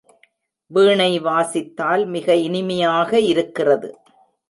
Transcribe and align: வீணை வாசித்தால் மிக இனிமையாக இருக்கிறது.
வீணை 0.71 1.19
வாசித்தால் 1.19 2.05
மிக 2.07 2.35
இனிமையாக 2.35 3.19
இருக்கிறது. 3.19 3.91